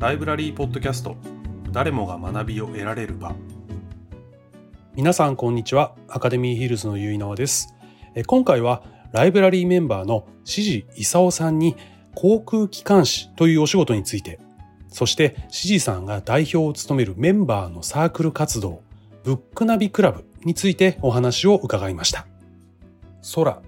[0.00, 1.14] ライブラリーポッドキャスト。
[1.72, 3.34] 誰もが学びを得られる場。
[4.94, 5.94] 皆さんこんにちは。
[6.08, 7.74] アカデミーヒルズのゆいなわです。
[8.26, 8.82] 今回は
[9.12, 11.76] ライブラリーメンバーの指示勲さんに
[12.14, 14.40] 航空機関士というお仕事について。
[14.88, 18.80] そして指示さんが代表を務めるメンバーのサークル活動
[19.22, 22.26] ブックナビクラブについてお話を伺いました。
[23.34, 23.60] 空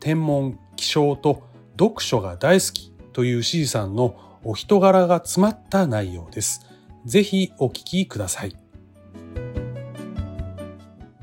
[0.00, 1.44] 天文気象と
[1.78, 4.16] 読書が大好きという指示さんの
[4.48, 6.64] お人柄が詰まった内容です。
[7.04, 8.56] ぜひお聞きください。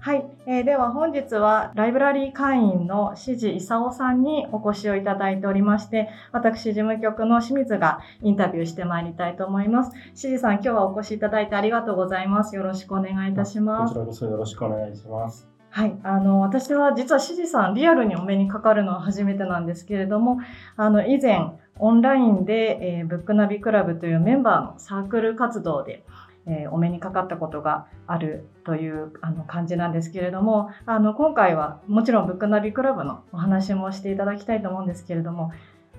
[0.01, 9.95] はい、えー、では本日はライブラリー会員の指示勲さんにお越しをいただいておりまして、私事務局の清水がインタビューしてまいりたいと思います。
[10.07, 12.57] 指示さん、今日はお越しいただいてありがとうございます。
[12.57, 13.93] よろしくお願いいたします。
[13.93, 15.47] こちらこそよろしくお願いします。
[15.69, 15.97] はい。
[16.03, 20.39] あの、私は実は指示さん、リアルにお目にかかるのは初めてなんですけれども、
[20.75, 26.03] あの、以前、オンラインで、えー、ブックナビクラブというメンバーのサークル活動で、
[26.45, 35.51] えー、お目にかかったことがあるというあの感じなんですけれども、あの、今回はもちろんブックナビクラブのお話もしていただきたいと思うんですけれども、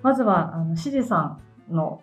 [0.02, 1.38] まずは、あの、指示さ
[1.70, 2.02] んの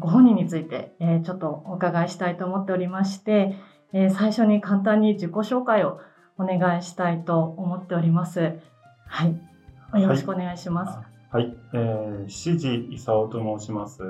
[0.00, 3.56] ご本人について、えー、ちょっとお伺いしたいと思っておりまして、
[3.92, 6.00] え最初に簡単に自己紹介を
[6.36, 8.58] お願いしたいと思っております。
[9.06, 10.00] はい。
[10.02, 10.96] よろしくお願いします。
[10.96, 11.13] はい。
[11.34, 14.02] はい、えー、指示勲と申します。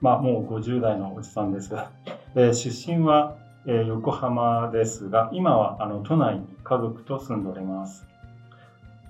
[0.00, 1.90] まあ、もう50代のおじさんですが、
[2.36, 8.06] えー、出身は、えー、横浜ですが、今はあの都内に家族と住んでおります。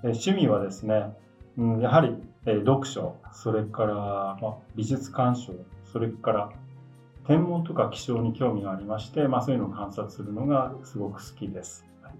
[0.01, 1.15] えー、趣味はですね、
[1.59, 2.15] うん、やはり、
[2.47, 5.53] えー、読書、それから、まあ、美術鑑賞、
[5.93, 6.49] それから
[7.27, 11.85] 天文とか気象に興味がありまして、まあ、そういうのを観察するのがすごく好きです。
[12.01, 12.13] はい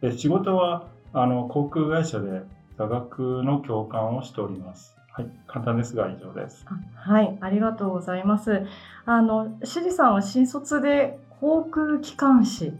[0.00, 2.42] で仕事はあの航空会社で
[2.78, 4.96] 座学の教官をしております。
[5.10, 6.64] はい、簡単ですが以上です。
[6.94, 8.66] はい、ありがとうございます。
[9.04, 12.72] あの、しりさんは新卒で航空機関士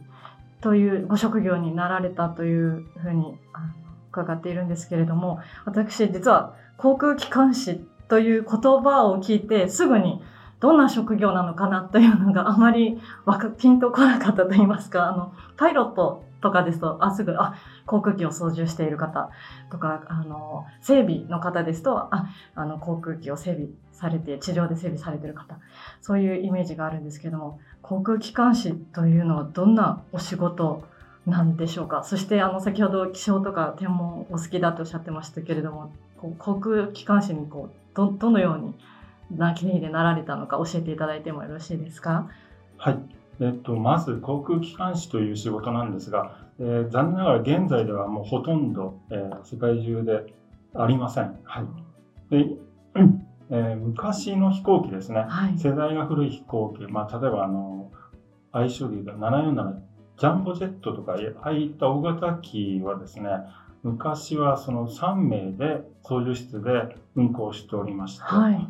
[0.60, 3.38] というご職業になられたというふうに
[4.12, 10.22] 伺っているんですけれども、私実は航空機関士という言葉を聞いてすぐに
[10.60, 12.98] どんな職業なのかなというのがあまり
[13.58, 17.54] ピンとこなかったと言いますか、あの、パイロットとかですと、あ、すぐ、あ、
[17.86, 19.30] 航空機を操縦している方
[19.70, 25.58] とか、あの、整備の方ですと、あ、あの、航空機を整備されて、地上で整備されている方、
[26.00, 30.84] そういうイメージがあるんですけども、航空機関士というのはどんなお仕事
[31.26, 32.04] なんでしょうか。
[32.04, 38.74] そして、あの、先ほど気象とか天文お好きだとおっしゃってましたけれども、こう航空機関士にこう、ど、どのように
[39.30, 42.28] な記念でなられたのか教えていただいてもよろしいですか？
[42.78, 42.98] はい。
[43.40, 50.34] えっと、まず航空機関士という仕事なんですが、えー、残念ながら現在ではもうほとんど、えー、世界中で
[50.74, 51.38] ありません。
[51.44, 51.66] はい。
[52.30, 52.46] で、
[53.50, 57.90] えー、昔の飛行機ですね、はい、世代が古い飛行機、まあ、例えばあの、
[58.50, 59.76] 愛称で言うと747
[60.18, 63.30] ジャンボジェットとか、ああいった大型機はですね、
[63.84, 68.24] 昔はその3名で操縦室で運航しておりました。
[68.24, 68.68] はい、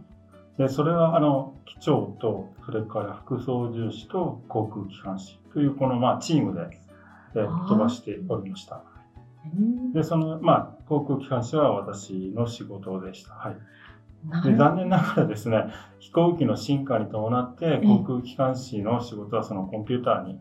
[0.59, 6.79] でそれはあの機長とそれから副操縦士と航空機関士というこのまあチームで、
[7.35, 8.83] え飛ばしておりました。
[9.95, 13.35] でそのまあ航空機関士は私の仕事でした。
[13.35, 13.57] はい。
[14.45, 20.41] で残念ながらですね飛行機の進化に伴って航空機関士の仕事はそのコンピューターに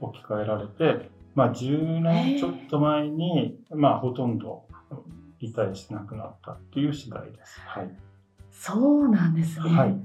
[0.00, 4.64] 置き換えられて、まあ、10年ちょっと前に、まあ、ほとんど
[5.40, 7.60] 理解しなくなったという次第です。
[7.66, 8.07] はい
[8.58, 9.70] そうなんですね。
[9.70, 9.96] はい。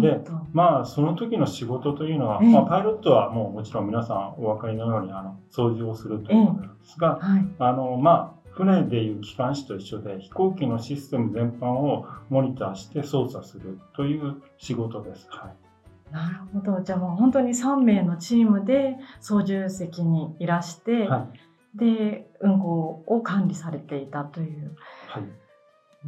[0.00, 0.20] で、
[0.52, 15.26] まあ、その時の仕事というのは、えー、まあ、パイロットはもうもちろん皆さんお分かりのように、あの、操縦をするということなんですが、えーはい、あの、まあ、船でいう機関士と一緒で、飛行機のシステム全般をモニターして操作するという仕事です。
[15.30, 16.12] はい。
[16.12, 16.82] なるほど。
[16.82, 21.28] じゃあもう本当に3名のチームで操縦席にいらして、は
[21.74, 24.76] い、で、運行を管理されていたという。
[25.08, 25.24] はい。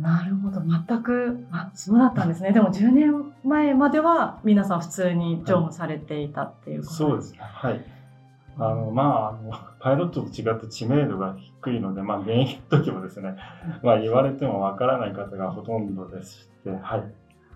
[0.01, 0.61] なるほど。
[0.61, 2.53] 全くあそうだったんですね。
[2.53, 7.39] でも10年前までは皆さん普通に乗務されていたっていうことです、はい、そうですね。
[7.41, 7.85] はい。
[8.61, 13.37] あのまああのパイロットと違って知名度が低いので、まあ、現役の時もですね、
[13.83, 17.05] まあ、言われてもわからない方がほとんどでして、はい、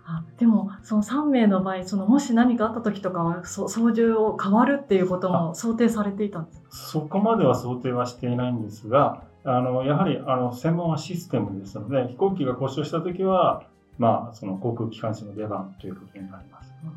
[0.06, 13.64] あでもその3名の場合そのもし何かあった時とかは操縦を変わるっていうことも想定されていたんですそこまでは想定はしていないんですがあのやはりあの専門はシステムですので飛行機が故障した時は、
[13.98, 16.72] まあ、その航空機関士の出番ということになります。
[16.84, 16.90] うん、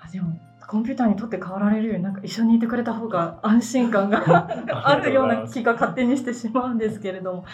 [0.00, 4.48] あでもコンピューターにとって変わられるようになんか一緒にいてくれた方が安心感が
[4.88, 7.44] あるような気が勝手にしてしまうんですけれども。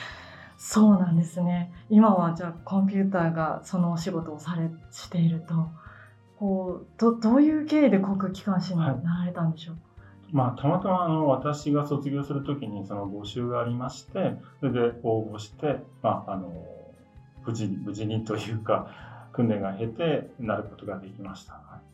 [0.61, 1.73] そうなんですね。
[1.89, 5.55] 今はじゃあコンピューターがそのお仕事をされしていると
[6.37, 9.77] こうどどういう経緯で航空機関士になられたんでしょう、
[10.31, 16.53] まあ、たまたまあの私が卒業するときにその募集がありまして、それで応募して、まあ、あの
[17.47, 18.91] 無事に無事にというか、
[19.33, 21.55] 訓練が経てなることができました。
[21.55, 21.89] はい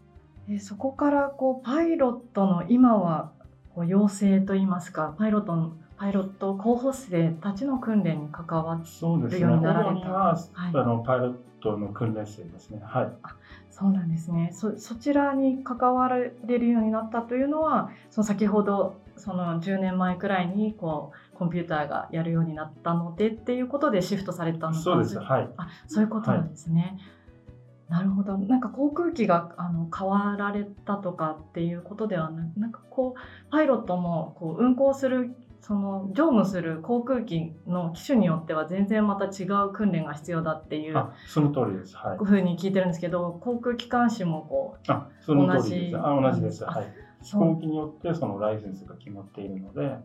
[0.48, 3.32] えそこからこうパイロットの今は
[3.74, 9.40] こう養成といいますかパイロットのパイロット候補生たちの訓練に関わってそうですね。
[9.42, 12.80] ようになられたは、はいあのパイロットの訓練生ですね。
[12.84, 13.12] はい。
[13.70, 25.18] そうなんですねそそちらに関われるようになったというのはその先ほどその10年前くらいにこうコンピューターがやるようになったのでっていうことでシフトされたのかそうです。
[25.18, 25.48] はい。
[25.56, 26.98] あそういうことなんですね。
[27.88, 35.34] なるほどなんか航空機があの変わられたとかっていうことではなくなんかこうパイロットもこう運航する
[35.66, 41.96] その乗務する航空機の機種によっては全然また違う訓練が必要だっていうあ、その通りです。
[41.96, 42.18] はい。
[42.18, 45.92] ふうに聞いてるんですけど航空機関士もこうあ、その通りです。
[45.92, 46.68] 同じあ、同じです。
[46.68, 46.92] あはい。
[47.22, 49.96] 飛行機によってそのライセンスが決まっているので、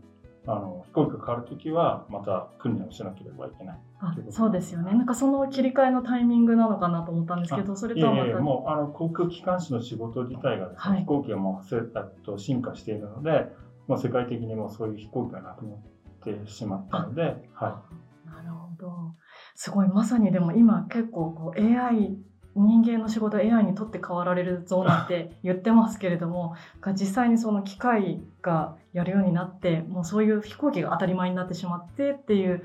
[0.47, 3.79] あの飛行機が変わるときはまた訓練をしなければいけない。
[3.99, 13.47] あそうですよねなんかその切り替えのタイミングなのかなと思ったんですけどそれとはまたいえいえもうあの航空機関士の仕事自体がですね、はい飛行機がもう進化しているので、
[13.89, 15.79] もう世界的にもそういう飛行機がなくなっ
[16.23, 17.23] てしまったので、
[17.55, 17.83] は
[18.27, 18.29] い。
[18.29, 19.15] なるほど。
[19.55, 22.15] すごい、まさにでも今結構こう AI、
[22.55, 32.61] 人間の仕事 AI にとって変わられるぞなんて 言ってますけれども、が実際にその機械がやるようになって、もうそういう飛行機が当たり前になってしまってっていう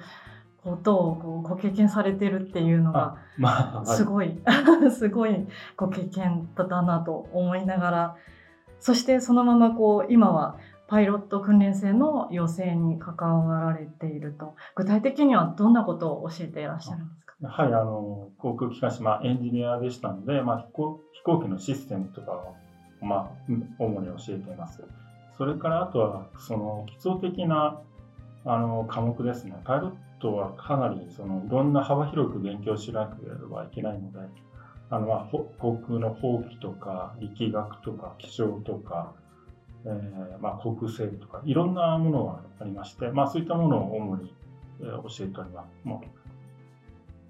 [0.63, 3.17] ことをこうご経験されてるっていうのが、
[3.87, 4.39] すごい、
[4.93, 8.17] すごいご経験だったなと思いながら、
[8.85, 17.35] そしてそのままこう今はパイロット訓練生の養成に関わられていると、具体的にはどんなことを教えていらっしゃるんですか？
[17.49, 22.55] はい、あの航空機関士、まあ、エンジニアでしたので、まあ、飛行飛行機のシステムとかを、
[23.01, 24.83] まあ、主に教えています。
[25.37, 27.81] それからあとはその基礎的な
[28.45, 29.57] あの科目ですね。
[29.65, 34.19] パイロットはかなりそのいろんな幅広く勉強しなければいけないので、
[34.91, 35.29] あのまあ
[35.59, 39.13] 航空の法規とか力学とか気象とか、
[39.87, 44.35] えーまあ、航空整備とかいろんなものがありまして、まあ、そういったものを主に、
[44.81, 45.69] えー教えております。
[45.85, 46.25] もう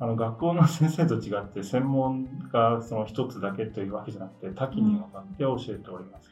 [0.00, 6.30] あの学校の先生と違って専門がその一つだけというわけじゃなくて多岐にわたって教えております。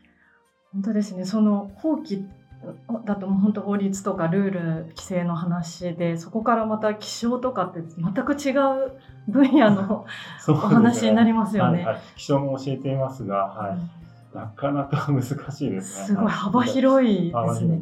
[0.72, 1.24] 本当ですね。
[1.24, 2.24] その法規
[3.04, 4.60] だともう本当法律とかルール
[4.90, 8.50] 規制の話で、そこからまた気象とかって全く違
[8.86, 8.92] う
[9.28, 10.06] 分野の
[10.48, 11.78] お話になりますよね。
[11.78, 13.78] はいはい、気象も教えていますが、はい、
[14.34, 16.06] なかなか難しいですね。
[16.06, 17.80] すごい幅広いですね。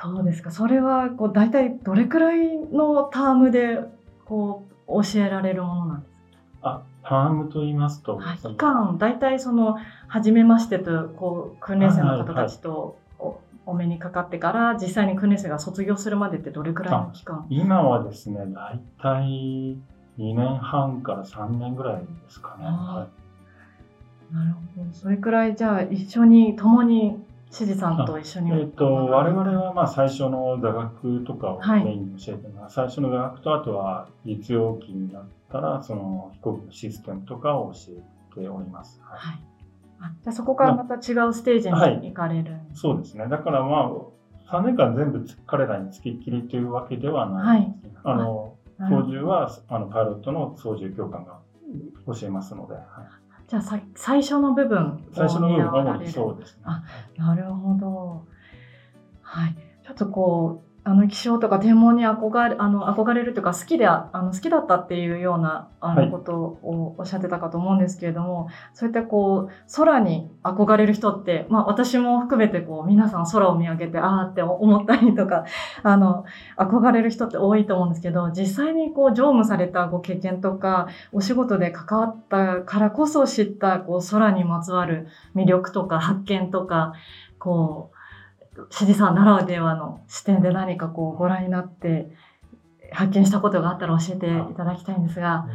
[0.00, 0.50] そうですか。
[0.50, 3.78] それはこう大体どれくらいのタームで
[4.24, 6.12] こう教えられるものなんです
[6.62, 8.24] あ、タームと言いますと、か。
[8.24, 9.76] はい、期間大体その
[10.08, 17.46] 初めましてとこう訓練生の方たちとおお目にかかってから実際に訓練生が卒業するまでってどれくらいの期間？
[17.48, 19.22] 今はですね、大体
[20.18, 22.64] 2年半から3年ぐらいですかね。
[22.64, 23.23] はい
[24.34, 24.92] なるほど。
[24.92, 28.50] それくらいじゃあ一緒に共にしじさんと一緒に。
[28.50, 31.84] えっと我々はまあ最初の座学とかをはい。
[31.84, 39.18] メインに教えてます、最初の座学とあとは実用機になったらその飛行機のシステムとかを教えております、はい。
[39.20, 39.40] はい。
[40.00, 43.28] あじゃあそこからまた違うステージにはい行かれるんですそうですね。
[43.28, 43.92] だからま
[44.50, 51.38] あ3年間全部彼らにつきっきりというわけではないですね、あの操縦はあのパイロットの操縦教官が
[52.06, 52.84] 教えますので、はい
[53.48, 56.82] じゃあさ最初の部分を最初の部分は主にそうですねあ
[57.16, 58.26] なるほど。
[59.22, 59.56] はい。
[59.84, 66.06] ちょっとこう、あの気象とか天文に憧れ、あの憧れるというか好きであ、あの好きだったっていうようなあはい。
[66.06, 75.46] のことをおっしゃってたかと思うんですけれども、そういったこう、空に憧れる人って、まあ私も含めてこう、皆さん空を見上げて、ああって思ったりとか、
[75.82, 76.26] あの、
[76.58, 86.92] 憧れる人って多いと思うんですけど、実際にこう、乗務されたご経験とか、お仕事で関わったからこそ知った、こう、空にまつわる魅力とか発見とか、
[87.38, 87.93] こう、
[88.70, 92.10] しじさんならではの視点で何かこうご覧になって
[92.92, 95.46] 発見したことがあったら教えていただきたいんですが。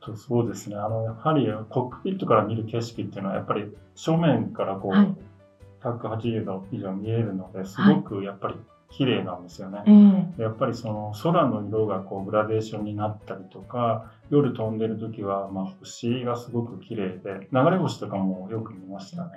[0.00, 5.16] とそうですねあのやはりコックピットから見る景色っていうのはやっぱり正面からこう、はい
[5.82, 8.54] 180度以上見えるのですごくやっぱり
[8.90, 9.82] 綺麗なんですよね。
[9.86, 19.30] ええやっぱりその空の色がこうグラデーションになったりとか夜飛んでる時はまあ星がすごく綺麗で流れ星とかもよく見ましたね。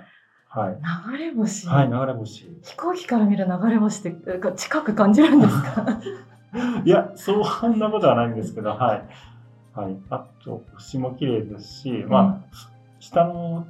[0.53, 0.77] はい、
[1.13, 2.45] 流れ星、はい、流れ星。
[2.61, 5.99] 飛行機から見る流れ星ってなんか近く感じるんですか？
[6.83, 7.31] いや、そ
[7.67, 9.03] んなことはないんですけど、はい。
[9.79, 9.97] はい。
[10.09, 12.55] あと、星も綺麗ですし、まあ、
[12.99, 13.65] 下の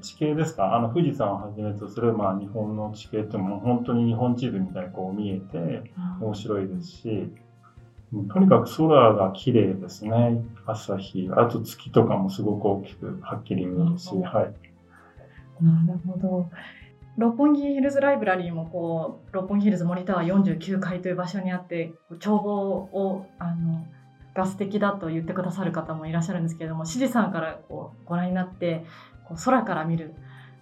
[0.00, 0.74] 地形ですか？
[0.74, 7.32] あの富士山をはじめとする、まあ、日本の地形ってもう本当に日本地図みたいにこう見えて面白いですし、
[8.32, 10.42] とにかく空が綺麗ですね。
[10.66, 11.30] 朝日。
[11.36, 14.54] あと月とかもすごく大きくはっきり見えるし、はい。
[15.60, 16.50] なるほど。
[17.16, 21.92] 六本木ヒルズライブラリーもこう六本木ヒルズモニター49階という場所にあって
[22.24, 23.86] 眺望をあの
[24.34, 28.84] が素敵だと言ってくださる方もいらっしゃるんですけれども、しじさんからこうご覧になって
[29.28, 30.14] こう空から見る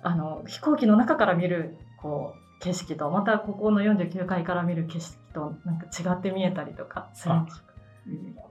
[0.02, 7.68] あの飛行機の中から見るこう景色とまたここの49階から見る景色となんか違って見えたりとかするんでしょうか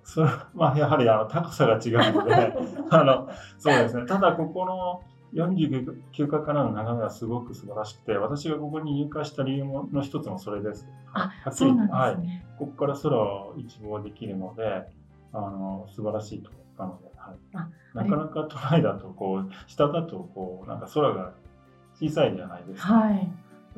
[0.03, 2.33] それまあ、やはりあの高さが違うので
[2.91, 4.05] あのそうですね。
[4.05, 5.01] ただここの
[5.33, 10.87] 49階からの眺めはすごく素晴らしくて私がここに入会した理由の一つもそれです。
[11.13, 12.15] あはっきり、ね、はい、
[12.57, 14.87] ここから空を一望できるので
[15.33, 21.33] あの素晴らしいところなので、はい、なかなか都内だとこう下だとこうなんか空が
[21.99, 22.93] 小さいじゃないですか。
[22.93, 23.29] はい。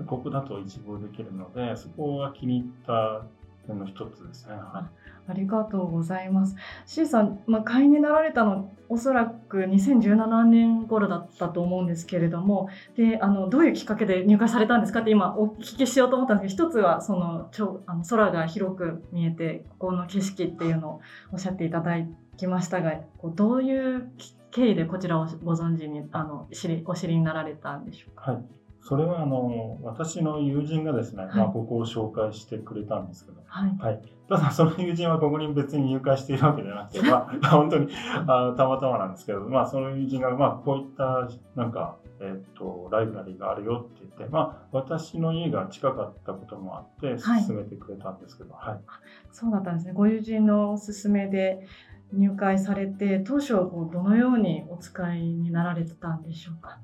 [0.08, 3.26] ここだと一望できるので、そこが気に入った
[3.68, 4.54] 点の一つですね。
[4.54, 4.90] は
[5.28, 6.56] い、ありがとうございます。
[6.86, 21.02] C さん、まあ、会員になられたのおそらく2017年頃だったと思うんですけれども、であのどういうきっかけで入会されたんですかって今お聞きしようと思ったんですけど、一つはそのちょあの空が広く見えてここの景色っていうのを
[21.32, 21.98] おっしゃっていただ
[22.38, 24.10] きましたが、こうどういう
[24.52, 28.32] 経緯でこちらをご存知にあの知りお知りになられたんでしょうか？
[28.32, 28.44] はい
[28.82, 37.90] それはあの私の友人がですね、はい、まあ、ここを紹介してくれたんですけど、はい、はい、ただその友人はここに別に入会しているわけじゃなくて、まあ、 本当に
[38.28, 48.82] あたまたまなんですけど、まあ、その友人が、まあ、こういったなんか、えーと、ライブラリーがあるよって言って、まあ、私の家が近かったこともあって勧めてくれたんですけど、はい、はい、
[49.32, 49.94] そうだったんですね。
[49.94, 51.68] ご友人のおすすめで
[52.14, 56.80] 入会されて当初はこうどのようにお使いになられてたんでしょうか？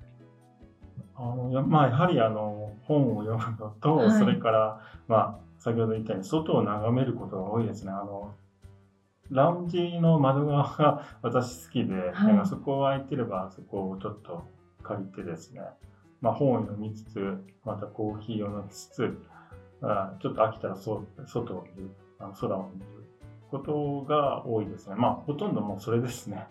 [1.17, 7.91] あのまあ、やはりあの本を読むのと、はい、それから、まあ、先ほど言ったように外を眺めることが多いですね。
[7.91, 8.34] あの
[9.31, 14.43] ラウンジの窓側が 私好きで、はい、なんかそこが空いてればそこをちょっと
[14.84, 15.62] 借りてですね、
[16.22, 19.17] まあ、本を読みつつまたコーヒーを飲みつつ
[19.81, 22.86] あちょっと飽きたらそ外を見るあの空を見る
[23.50, 24.95] ことが多いですね。
[24.95, 26.45] まあほとんどもうそれですね。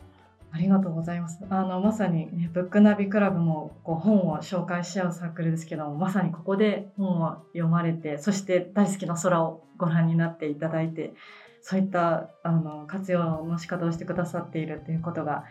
[0.54, 1.40] ありがとうございます。
[1.50, 11.14] あのまさに、ね、ブックナビクラブもこう本を紹介し合うサークルですけどもまさにここで本を読まれてそして大好きな空をご覧になっていただいて
[11.60, 15.42] そういったあの活用の仕方をしてくださっているということが、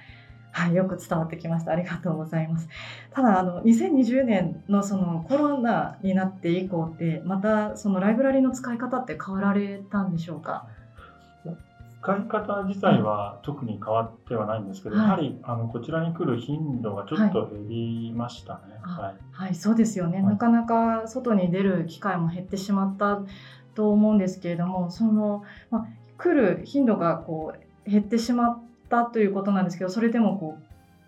[0.53, 1.73] はい、よく伝わってきました。
[1.73, 2.69] ありがとうございます。
[3.11, 10.65] ただあの2020年のそのコロナになって以降ってまたそのライブラリの使い方って変わられたんでしょうか？
[12.03, 18.75] 使い方自体は特に変わってはないんですけど、はい、やはりあのこちらに来る頻度がちょっと減りましたね。
[18.81, 23.21] はい、はい、そうですよね、なかなか外に出る機会も減ってしまった
[23.73, 25.85] と思うんですけれども、その、まあ、
[26.17, 27.53] 来る頻度がこ
[27.87, 30.63] う減ってしまったということなんですけど、それでもこう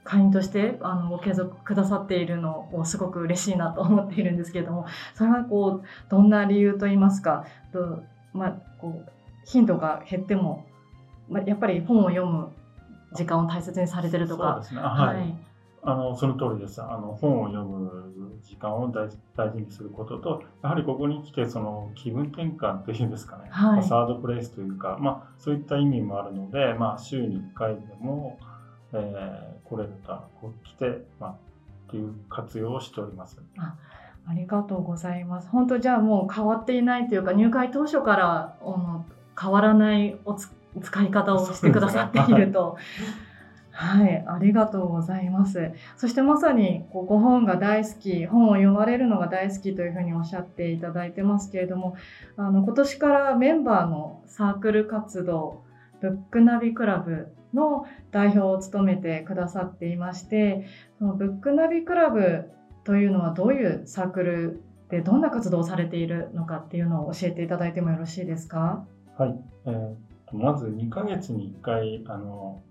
[0.05, 9.11] 会員としてあのご継続くださっているのをすごく嬉しいなと思っているんですけれども、それはこうどんな理由と言いますか、とまあ、こう
[9.43, 10.63] 頻度が減っても
[11.29, 12.49] まあ、やっぱり本を読む
[13.13, 14.53] 時間を大切にされてるとか。
[14.53, 14.81] そうですね。
[14.81, 15.15] はい。
[15.17, 15.37] はい、
[15.83, 16.81] あのその通りです。
[16.81, 28.37] あの本を読む時間を大大事にすることと、やはりここに来てその気分転換というんですかね、はい、サードプレイスというか、まあそういった意味もあるので、まあ週に1回でも、
[28.93, 31.35] えー、来れるとこう来て、まあっ
[31.89, 33.41] ていう活用をしております。
[33.57, 33.75] あ
[34.27, 35.49] ありがとうございます。
[35.49, 39.05] 本当じゃあもう変わっていないというか入会当初からあの
[39.39, 40.49] 変わらないおつ
[40.81, 42.77] 使い方をしてくださっていると。
[43.77, 45.73] はい、ありがとうございます。
[45.97, 51.97] そしてまさにこうご本が大好き、本を読まれるのが大好きというふうにおっしゃっていただいてますけれども、
[52.37, 55.63] あの今年からメンバーのサークル活動、
[55.99, 60.67] ブックナビクラブの代表を務めてくださっていまして、
[60.97, 62.49] そのブックナビクラブ
[62.85, 68.85] というのはどういうサークルでどんな活動をされているのかっていうのを教えていただいてもよろしいですか？
[69.17, 72.61] はい、えーまず2ヶ月に1回あの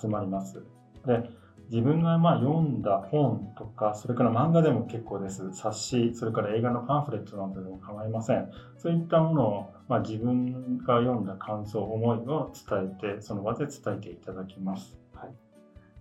[0.00, 0.62] 集まります。
[1.06, 1.30] で
[1.70, 5.54] 自分がまあ読んだ本とか、それから漫画でも結構です。
[5.54, 8.50] 冊子、それから映画のパンフレットなどでも構いません。
[8.76, 14.98] そういったものを、まあ、自分が読んだ感想、思いを伝えて、その場で伝えていただきます。
[15.14, 15.34] はい。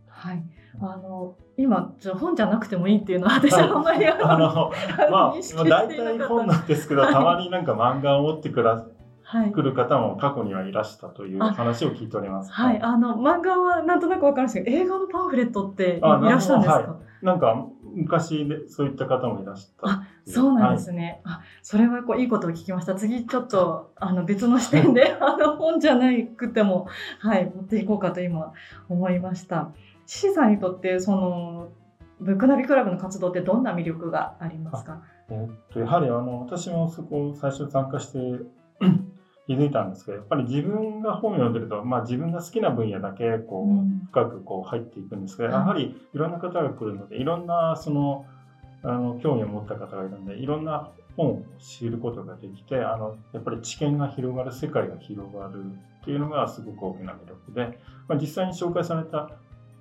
[0.07, 0.43] はい、
[0.81, 4.71] あの今じゃ本じゃなくてもいいっていうのは私はあんまり、はい、あの
[5.09, 8.85] まあ大体本なんですけど、たまになんか漫画を持ってくだ
[9.31, 12.51] 来る方も過去にはいらしたという話を聞いております。
[12.51, 16.99] はい、あの漫画はなんとなくわかるんですけど、映画のパンフレットっていらしたんですか？
[17.21, 19.89] なんか昔でそういった方もいらっしゃった。
[19.89, 21.21] あそうなんですね。
[21.25, 22.95] あそれはこういいことを聞きました。
[22.95, 26.87] 次ちょっとあの別の視点であの本じゃなくても
[27.19, 28.53] はい持っていこうかと今
[28.87, 29.71] 思いました。
[30.05, 31.69] シシさんにとってその
[32.19, 35.03] ブックナビクラブの活動ってどんな魅力がありますか？
[35.29, 38.19] えっとやはりあの私もそこ最初参加して
[39.49, 48.25] 気づいたんですけどやっぱり自分が本を読んでると、まあ、自分が好きな分野だけこう、うん深くこう入っていくんですけど、はいやはりいろんな方が来るのでいろんなその
[48.81, 55.63] あの興味を持った方がいるのでいろんな本を知ることができてあのやっぱり知見が広がる世界が広がる
[56.01, 59.29] っていうのがすごく大きな魅力で、まあ、実際に紹介された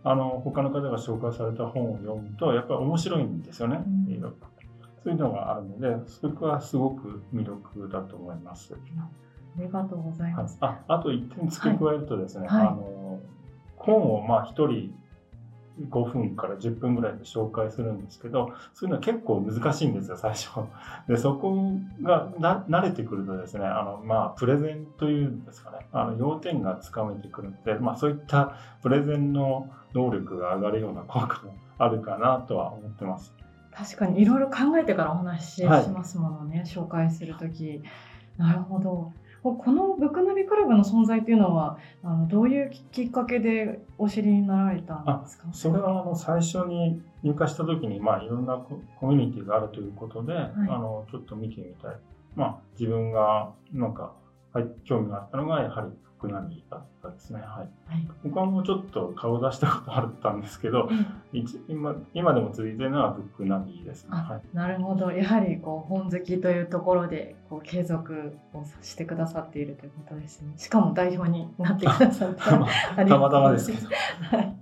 [0.05, 3.83] あの他の方が紹介された本を読むとやっぱり面白いんですよね。
[3.87, 4.35] うん
[5.05, 8.75] そういうのがあるのでそこはすごく魅力だと思います。
[9.57, 10.59] ありがとうございます。
[10.61, 12.99] ああと1点付け加えるとですね、はいはいあの
[13.77, 14.93] 本をまあ1人
[15.89, 20.49] 5分から10分ぐらいで紹介するんですけどそういうのは結構難しいんですよ最初。
[21.09, 21.55] でそこ
[22.03, 33.33] がな慣れてくるとですねあの、まあ、プレゼンというんですかねあの要点がつかめてくるので、まあ、そういったプレゼンの能力が上がるような効果もあるかなとは思ってます。
[33.73, 37.81] 確かにいろいろ考えてからお話ししはいますものね、紹介するとき。
[38.37, 39.13] なるほど。
[39.43, 45.49] このブックナビクラブの存在っていうのはあのどういうきっかけでお知りになられたんですか？
[45.53, 51.97] それはあの最初に入会した時に、まあ、いろんなココミュニティがあるということで、あのちょっと見てみたい、
[52.37, 54.13] まあ、自分がなんか、
[54.53, 55.89] はい、興味があったのがやはり
[56.21, 58.09] ブックナビだったですね、はい、はい。
[58.25, 60.89] 他もちょっと顔出したことあったんですけど
[61.33, 65.11] 一今今でも続いてるのはブックナビですね、あはい、なるほど。
[65.11, 70.53] やはりこう本好きというところでこう継続をしてくださっているということですね。
[70.57, 72.51] しかも代表になってくださってた。
[73.07, 73.89] たまたまですけど。
[74.37, 74.55] はい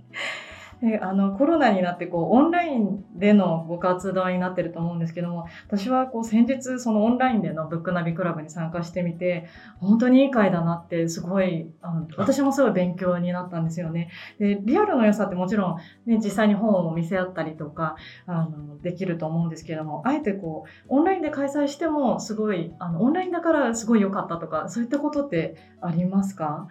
[0.81, 9.47] であのコロナになってこうオンラインでのご活動になってると思うんですけども私はこう先日そのオンラインでのブックナビクラブに参加してみて
[9.79, 14.11] 本当にいい会だなってすごいあの私もすごい勉強になったんですよね。
[14.39, 17.95] でリアルの良さってもちろん、ね、実際に本を見せ合ったりとか
[18.27, 26.67] あのできると思うんですけどもあえてこうオンラインで開催してもすごいあのオンラインだからすごい良かったとかそういったことってありますか？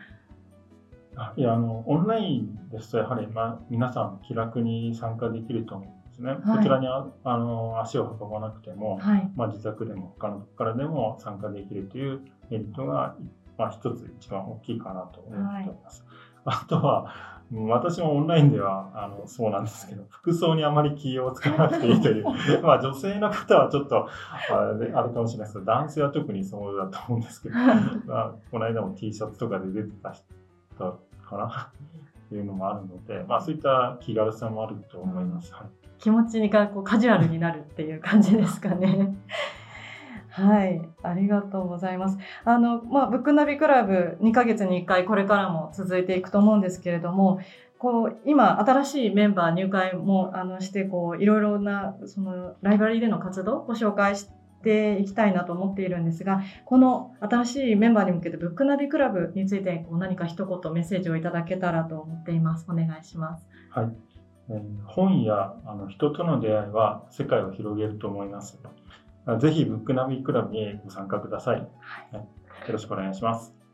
[1.37, 6.33] いやあのオンラインですとやはり、まあ、皆さん気楽に参加できると思うんですね。
[6.33, 6.59] はい。
[6.59, 9.31] こちらにああの足を運ばなくても、はい。
[9.35, 13.16] まあ、自宅でも他のとこからでも参加できるというメリットが、
[13.57, 16.05] まあ、一つ一番大きいかなと思っております。
[16.44, 22.24] あとはうん私もオンラインではあのそうなんですけど服装にあまり気を使わなくていいという。
[22.62, 24.09] まあ女性の方はちょっっと
[24.50, 30.14] あれあれかもしれないですけど男性は特にそうだと思うんですけど、まあ、この間も T シャツとかで出てた
[30.76, 31.72] 人かな
[32.26, 35.52] っていうのもあるので、まあ、そういった気軽さもあると思います。
[35.52, 39.16] はい気持ちがこうカジュアルになるっていう感じですかね。
[40.28, 42.18] はい、ありがとうございます。
[42.44, 47.40] あの、まあ、ブックナビクラブ2ヶ月に1回これからも続いていくと思うんですけれども、
[47.78, 54.28] こう今新しいメンバー入会もあのしてこういろいろなそのライブラリーでの活動をご紹介し
[54.62, 63.92] ていきたいなと思っているんですがこの新しいメンバーに向けてブックナビクラブについてこう何か一言メッセージをいただけたらと思っていますお願いしますはい
[64.49, 68.59] えー本やあの人との出会いは世界を広げると思います。
[69.40, 71.57] ぜひブックナビクラブにご参加ください。
[71.59, 71.66] は
[72.12, 72.27] い、よ
[72.71, 73.65] ろしくお願いします。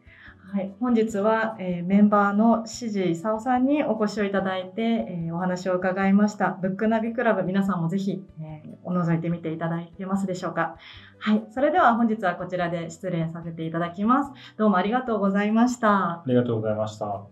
[0.50, 6.58] はい、本日は、えーメンバーのしじ功さんにお越しをいただいて、えーお話を伺いました。
[6.60, 10.76] ブックナビクラブ皆さんもぜひ、えーお覗いてみていただいてますでしょうか。
[11.18, 14.32] はい、それでは本日はこちらで失礼させていただきます。
[14.58, 16.24] どうもありがとうございましたあ。
[16.26, 17.22] りがとうございました。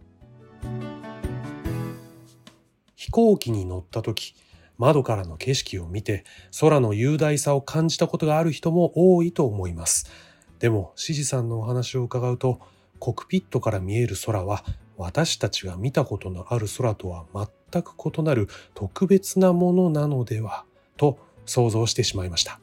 [2.94, 4.34] 飛行機に乗った時
[4.78, 6.24] 窓からの景色を見て
[6.60, 10.10] 空の雄大さを感じたことがある人も多いと思います
[10.58, 12.60] でもシジさんのお話を伺うと
[13.00, 14.64] コクピットから見える空は
[14.96, 17.24] 私たちが見たことのある空とは
[17.72, 20.64] 全く異なる特別なものなのでは
[20.96, 22.60] と想像してしまいました。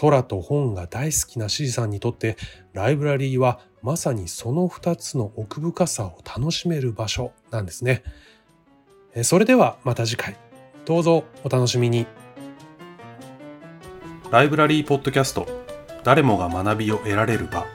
[0.00, 2.36] 空と本が大好きなシジさんにとって
[2.72, 8.02] ライブラリーはまさにその2つの奥深さを楽しめる場所なんですね。
[9.14, 10.36] えそれではまた次回。
[10.86, 12.06] どうぞお楽しみに。
[14.30, 15.46] ライブラリーポッドキャスト。
[16.02, 17.73] 誰もが学びを得られる場。